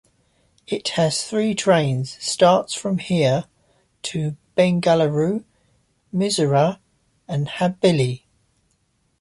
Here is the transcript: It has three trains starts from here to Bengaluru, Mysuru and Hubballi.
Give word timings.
It 0.65 0.87
has 0.97 1.23
three 1.27 1.53
trains 1.53 2.17
starts 2.19 2.73
from 2.73 2.97
here 2.97 3.45
to 4.01 4.35
Bengaluru, 4.57 5.45
Mysuru 6.11 6.79
and 7.27 7.47
Hubballi. 7.47 8.23